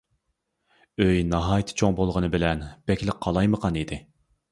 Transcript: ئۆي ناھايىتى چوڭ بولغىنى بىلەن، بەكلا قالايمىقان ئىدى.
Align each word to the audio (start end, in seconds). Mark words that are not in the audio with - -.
ئۆي 1.03 1.19
ناھايىتى 1.33 1.75
چوڭ 1.81 1.93
بولغىنى 1.99 2.31
بىلەن، 2.37 2.65
بەكلا 2.93 3.15
قالايمىقان 3.27 3.79
ئىدى. 3.83 4.01